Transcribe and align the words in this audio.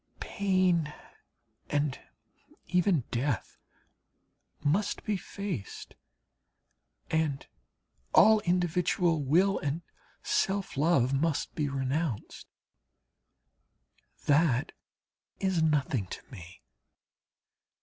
Pain 0.19 0.91
and 1.69 1.99
even 2.65 3.03
death 3.11 3.59
must 4.63 5.03
be 5.03 5.15
faced, 5.15 5.93
and 7.11 7.45
all 8.11 8.39
individual 8.39 9.21
will 9.21 9.59
and 9.59 9.83
self 10.23 10.75
love 10.75 11.13
must 11.13 11.53
be 11.53 11.69
renounced. 11.69 12.47
That 14.25 14.71
is 15.39 15.61
nothing 15.61 16.07
to 16.07 16.21
me. 16.31 16.63